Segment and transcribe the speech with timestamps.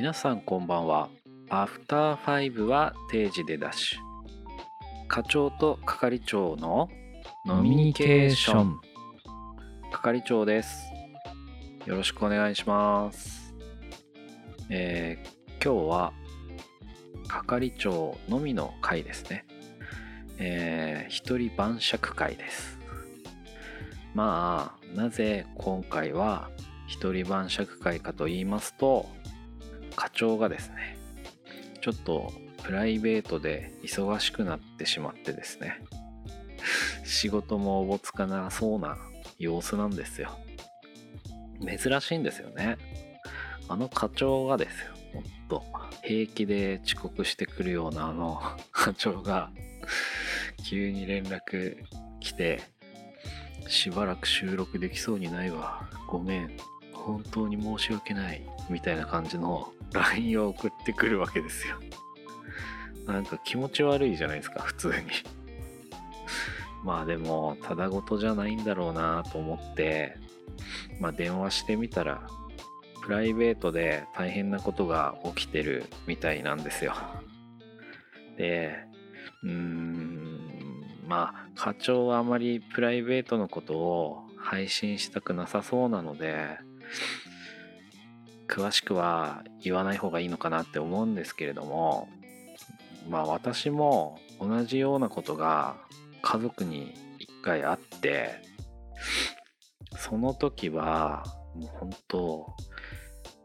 [0.00, 1.10] 皆さんこんばんは。
[1.50, 3.98] アフターファイブは定時でダッシュ。
[5.08, 6.88] 課長と係長の
[7.44, 8.80] ノミニケーション。
[9.92, 10.86] 係長です。
[11.84, 13.54] よろしくお願いします。
[14.70, 16.14] えー、今日は
[17.28, 19.44] 係長のみの回ですね。
[20.38, 22.78] えー、一人晩酌会です。
[24.14, 26.48] まあなぜ今回は
[26.86, 29.06] 一人晩酌会かと言いますと
[29.96, 30.96] 課長がですね
[31.80, 35.80] ちょっとプライベートで忙しくなってしまってですね
[37.04, 38.98] 仕事もおぼつかなそうな
[39.38, 40.38] 様子なんですよ。
[41.60, 42.76] 珍しいんですよね。
[43.68, 45.64] あの課長がですよもっと
[46.02, 48.40] 平気で遅刻してくるようなあの
[48.72, 49.50] 課長が
[50.68, 51.78] 急に連絡
[52.20, 52.60] 来て
[53.68, 55.88] しばらく収録できそうにないわ。
[56.08, 56.56] ごめん。
[56.92, 58.42] 本当に申し訳ない。
[58.68, 61.76] みたいな感じの LINE を送ってくるわけですよ。
[63.06, 64.94] なんか気持ち悪いじゃないですか普通に。
[66.84, 70.16] まあでもただごとじゃないんだろうなと思って
[70.98, 72.26] まあ電話してみたら
[73.02, 76.94] プライベートで大変なことが起きてるみたいなんですよ。
[78.36, 78.84] で
[79.42, 80.40] うーん
[81.06, 86.58] まあ課長はあまりプライベートのことを配信したくなさそうなので
[88.50, 92.08] 詳しくは言わない方がいいのかなって思うんですけれども
[93.08, 95.76] まあ私も同じようなことが
[96.20, 98.42] 家族に一回あって
[99.96, 102.46] その時はもう本当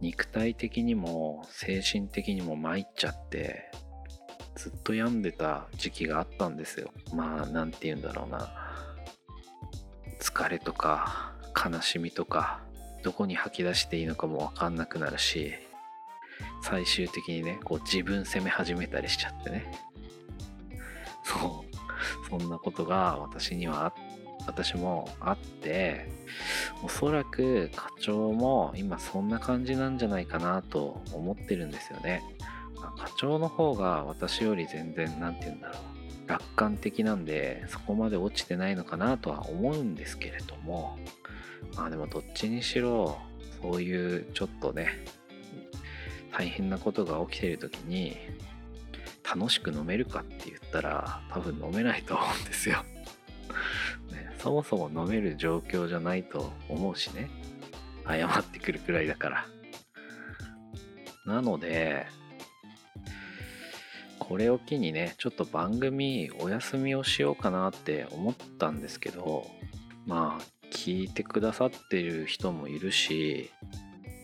[0.00, 3.70] 肉体的にも精神的にも参っちゃって
[4.56, 6.90] ずっと病んでた時期があったんですよ。
[7.14, 8.48] まあ何て言うんだろうな。
[10.20, 12.60] 疲れとか悲しみとか
[13.02, 15.54] どこに吐き出していいのかも分かんなくなるし
[16.62, 19.72] 最終的にねこう自分責め始めたりしちゃってね。
[21.24, 21.68] そう。
[22.28, 23.92] そんなことが私には
[24.46, 26.08] 私もあって
[26.82, 32.22] おそらく課長も今そんな感じなんじゃないかなと思ってるんですよね。
[32.96, 36.28] 課長の方が私より全然何て言うんだろう。
[36.28, 40.98] 楽観的なんでそこまで落ちてないのかなとは思うんですけれども。
[41.76, 43.18] まあでもどっちにしろ
[43.62, 45.04] そういうちょっとね
[46.32, 48.16] 大変なことが起きてる時に
[49.22, 52.84] 楽しく飲めるかって言ったら多分飲めないと思うんですよ、
[54.10, 57.30] ね、そもそも飲める状況じゃないと思うしね。
[58.06, 59.46] 謝ってくるくらいだから。
[61.26, 62.06] なので
[64.18, 69.46] これを機にねちょっと番組お休みをしようかなって思ったんですけど
[70.06, 70.44] まあ
[70.78, 73.50] 聞いてくださってる人もいるし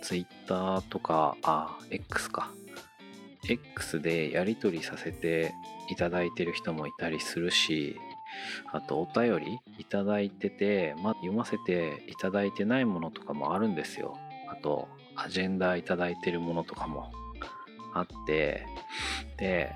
[0.00, 2.50] Twitter とかあ X か。
[3.46, 5.52] X でやり取りさせて
[5.90, 7.96] いただいてる人もいたりするし
[8.72, 14.16] あとお便りいただいてて、ま、読ませていただいてないものとかもあるんですよ。
[14.50, 17.12] あとアジェンダいただいてるものとかも。
[17.94, 18.66] あって
[19.38, 19.72] で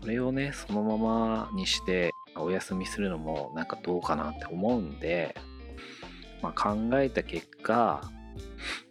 [0.00, 5.34] それをねそのままにしてお休みするのもなんかどうかなって思うんで、
[6.42, 8.10] まあ、考えた結果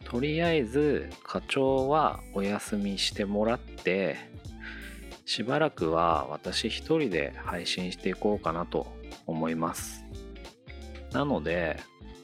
[0.05, 4.17] とりあえず課長はお休みしてもらって
[5.25, 8.87] しばらくは私一人で配信していこうかなと
[9.25, 10.03] 思います。
[11.11, 11.79] なので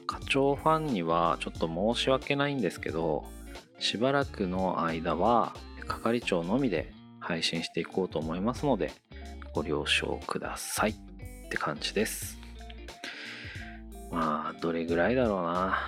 [0.06, 3.24] 課長ファンにはちょっと申し訳ないんですけど
[3.78, 5.54] しばらくの間は
[5.86, 8.90] 係長のみで配信していこうと思いますので
[9.54, 10.94] ご了承くださいっ
[11.48, 12.39] て感じです。
[14.10, 15.78] まあどれぐらいだろうな。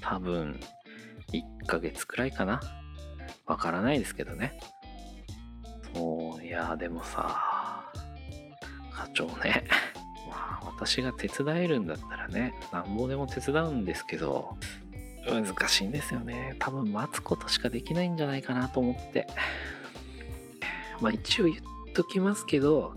[0.00, 0.58] 多分
[1.32, 2.60] 1ヶ月くらいかな。
[3.46, 4.58] わからないですけどね。
[5.94, 7.84] そういやでもさ
[8.92, 9.64] 課長ね。
[10.28, 14.56] まあ私が手伝えるんだったらねなんぼでも手伝うんですけど
[15.26, 16.56] 難しいんですよね。
[16.58, 19.26] 多分待つことしかできないんじゃないかなと思って。
[21.00, 21.56] まあ一応言っ
[21.94, 22.94] ときますけど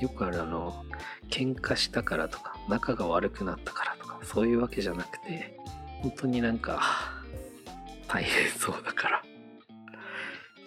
[0.00, 0.84] よくあるあの
[1.30, 5.56] 喧嘩したからとか仲が悪くなったからとかそういうわけじゃなくて
[6.02, 6.80] 本当になんか
[8.06, 9.22] 大変そうだから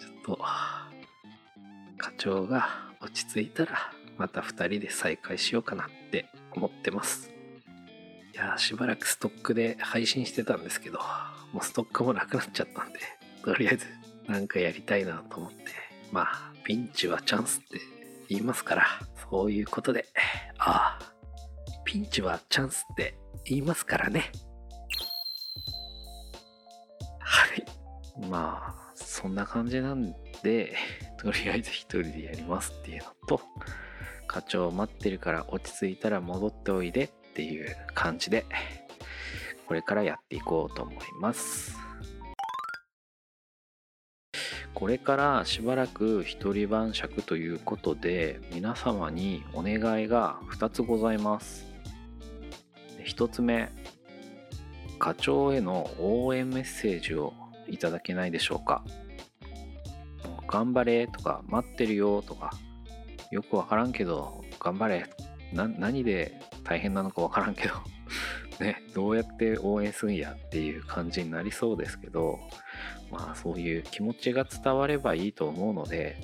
[0.00, 0.42] ちょっと
[1.98, 2.68] 課長が
[3.00, 7.30] 落ち着いたらまた2人で再開しようかなって思ってます。
[8.34, 11.00] いやしばらくストックで配信してたんですけど
[11.52, 12.98] もうストックもなくなっちゃったんで
[13.44, 13.86] とりあえず
[14.26, 15.58] なんかやりたいなと思って
[16.10, 17.78] まあピンチはチャンスって
[18.30, 18.86] 言いますから
[19.30, 20.06] そういうことで
[20.56, 21.11] ああ
[21.92, 24.32] ピンチはチャンスって言いますからね。
[27.18, 28.26] はい。
[28.30, 30.74] まあそんな感じなんで
[31.20, 33.42] とりあえず一人でやりますっていうのと
[34.26, 38.46] 課長待ってるから落ち着いたら戻っておいでっていう感じで
[39.66, 41.76] これからやっていこうと思います。
[44.72, 51.71] これからしばらく一人晩酌ということで皆様にお願いが2つございます。
[53.06, 53.70] 1つ目
[54.98, 57.34] 課長への応援メッセージを
[57.68, 58.84] いただけないでしょうか。
[60.46, 62.52] 頑張れとか待ってるよとか。
[63.30, 65.10] よくわからんけど頑張れ。
[65.52, 67.74] 何で大変なのかわからんけど。
[68.60, 72.38] ねどうやって応援するんやっていう感じになりそうですけど
[73.10, 76.16] まあそういう気持ちが伝わればいいと思うので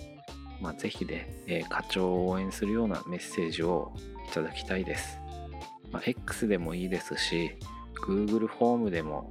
[0.60, 3.92] まあ是非ね、え、課長を応援するようなメッセージを
[4.28, 5.17] いただきたいです、
[5.92, 7.52] まあ、X でもいいですし
[8.06, 9.30] Google フォームでも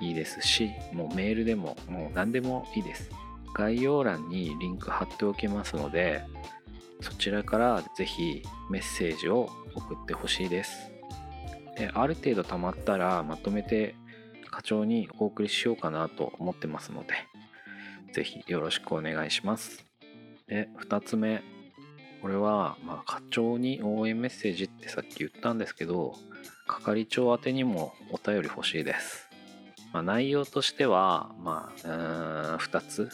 [0.00, 3.10] いいですしもうメールでももう何でもいいです。
[3.54, 6.24] 概要欄にリンク貼っておきますので
[7.00, 10.90] そちらから是非メッセージを送ってほしいです。
[11.76, 13.94] である程度溜まったらまとめて
[14.50, 17.14] 課長にお送りしようかなと思ってますので
[18.12, 19.84] 是非よろしくお願いします。
[20.48, 21.53] で2つ目。
[22.24, 26.14] これは、まあ、課長に応援メッセージってさっき言ったんですけど
[26.66, 29.28] 係長宛てにもお便り欲しいです、
[29.92, 33.10] まあ、内容としてはまあ2つ。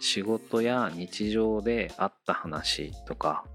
[0.00, 3.46] 仕事や日常であった話とか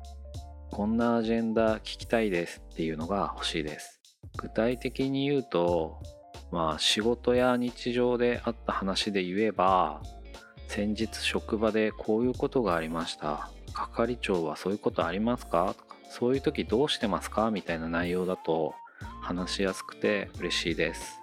[0.72, 4.01] こんなアジェンダ聞きたいですっていうのが欲しいです。
[4.36, 6.01] 具体的に言うと
[6.51, 10.01] まあ仕事や日常であった話で言えば
[10.68, 13.51] 先日職場でこういうことがありました。
[13.73, 15.73] 係長はそういうことありますか？
[15.77, 17.51] とかそういう時どうしてますか？
[17.51, 18.73] みたいな内容だと
[19.21, 21.19] 話しやすくて嬉しいです。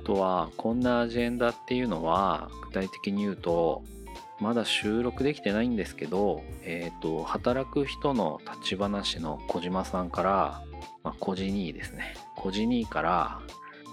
[0.00, 3.84] あとはこんなアジェンダっていうのは具体的に言うと
[4.40, 10.62] まだ収録できてないんですけど、えーと、働く人の立ち話の小島さんから、
[11.04, 12.16] まあ、コジニーですね。
[12.34, 13.40] コジニーから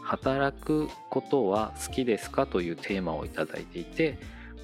[0.01, 2.47] 働くことは好きですか？
[2.47, 4.17] というテーマをいただいていて、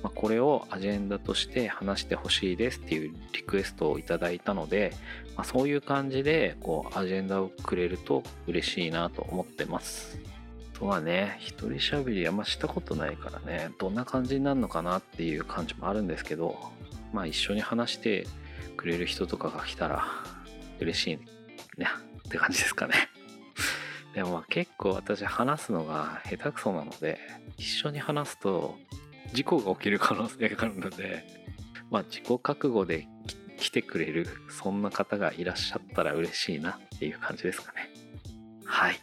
[0.05, 4.93] まあ、これをアジェンダとして話してほしいですっていうリクエストをいただいたので、
[5.35, 10.19] まあ、そういう感じでこうアジェンダをくれると嬉しいなと思ってます。
[10.73, 16.59] とはね一人喋りあんましたことないからねどんな感じになるのかなっていう感じもあるんですけど
[17.11, 18.27] まあ一緒に話して
[18.77, 20.05] くれる人とかが来たら
[20.79, 21.17] 嬉しい
[21.79, 21.87] ね
[22.27, 22.93] って感じですかね
[24.13, 27.17] でも結構私話すのが下手くそなので
[27.57, 28.75] 一緒に話すと
[29.33, 31.25] 事故が起きる可能性があるので
[31.89, 33.07] まあ自己覚悟で
[33.57, 37.89] 来てくれるそんな方がいらっしゃったら嬉しいなっていう感じですかね。
[38.65, 38.99] はい。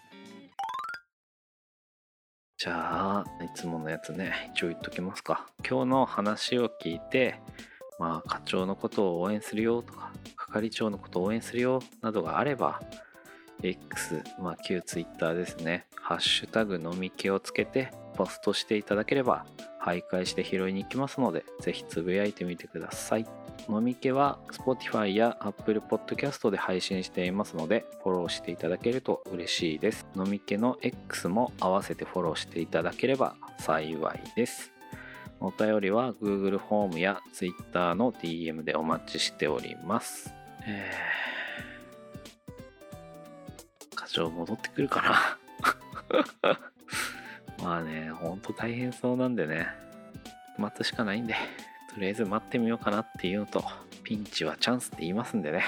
[2.58, 5.48] じゃあ、いつものやつね、一応言っときますか。
[5.68, 7.40] 今日の話を聞いて、
[7.98, 12.80] まあ、課長のことを応援するよとか、係長のことを応援するよなどがあれば、
[13.64, 19.44] X、まあ、旧 Twitter ですね、ハッシュタグ飲み気をつけてポストしていただければ、
[19.84, 23.26] 徘徊して拾いに行きますので、ぜひつぶやいてみてください。
[23.68, 30.06] 飲み気は Spotify や Apple Podcast で配信していますのでフォローしていただけると嬉しいです。
[30.16, 34.72] 飲み気の X も合わせてフォローしていただければ幸いです。
[35.40, 40.32] お便りは Google フォームや Twitter の DM でお待ちしております。
[40.64, 45.38] えー、課長戻ってくるか
[46.42, 46.71] な？
[47.62, 49.68] まあね、ほんと大変そうなんでね、
[50.58, 51.34] 待つしかないんで。
[51.94, 53.62] とりあえず待ってみようかなっていうのと、
[54.02, 55.62] ピンチはチャンスって言いますんでね。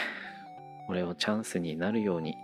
[0.86, 2.34] これをチャンスになるように、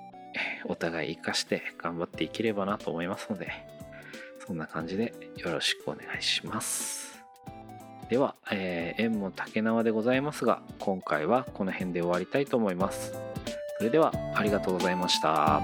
[0.66, 3.50] お互い活かして頑張っていければなと思いますので、
[4.46, 7.24] そんな感じでよろしくお願いします。
[8.08, 13.12] では、えー、縁も竹縄でございますが、今回はこの辺で終わりたいと思います。
[13.78, 15.62] それでは、ありがとうございました。